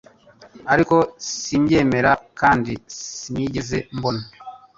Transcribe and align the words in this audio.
ariko 0.73 0.95
simbyemera 1.45 2.11
kandi 2.39 2.73
sinigeze 2.99 3.77
mbona 3.97 4.23